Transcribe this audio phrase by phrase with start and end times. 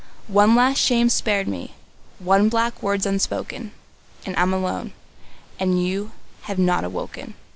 [0.29, 1.75] One last shame's spared me,
[2.17, 3.71] one black word's unspoken;
[4.25, 4.93] And I'm alone;
[5.59, 6.13] and you
[6.45, 7.35] have not awoken.